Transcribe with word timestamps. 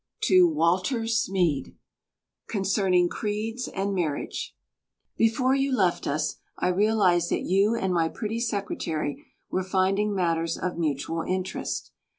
To 0.23 0.47
Walter 0.47 1.01
Smeed 1.05 1.75
Concerning 2.47 3.07
Creeds 3.07 3.67
and 3.67 3.93
Marriage 3.93 4.55
Before 5.15 5.53
you 5.53 5.71
left 5.77 6.07
us, 6.07 6.37
I 6.57 6.69
realized 6.69 7.29
that 7.29 7.43
you 7.45 7.75
and 7.75 7.93
my 7.93 8.09
pretty 8.09 8.39
secretary 8.39 9.23
were 9.51 9.61
finding 9.61 10.15
matters 10.15 10.57
of 10.57 10.75
mutual 10.75 11.21
interest. 11.21 11.91